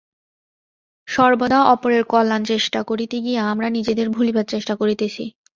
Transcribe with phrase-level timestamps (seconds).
[1.07, 5.23] সর্বদা অপরের কল্যাণচেষ্টা করিতে গিয়া আমরা নিজেদের ভুলিবার চেষ্টা করিতেছি।